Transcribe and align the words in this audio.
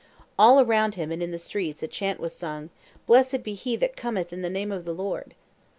All 0.39 0.59
around 0.59 0.95
him 0.95 1.11
and 1.11 1.21
in 1.21 1.29
the 1.29 1.37
streets 1.37 1.83
a 1.83 1.87
chant 1.87 2.19
was 2.19 2.33
sung, 2.33 2.71
"Blessed 3.05 3.43
be 3.43 3.53
he 3.53 3.75
that 3.75 3.95
cometh 3.95 4.33
in 4.33 4.41
the 4.41 4.49
name 4.49 4.71
of 4.71 4.83
the 4.83 4.95
Lord!" 4.95 5.35